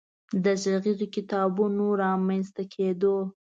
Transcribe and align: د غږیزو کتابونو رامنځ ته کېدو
د 0.43 0.45
غږیزو 0.63 1.07
کتابونو 1.15 1.85
رامنځ 2.03 2.45
ته 2.55 2.63
کېدو 2.73 3.15